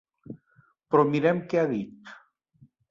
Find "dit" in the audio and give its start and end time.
1.77-2.15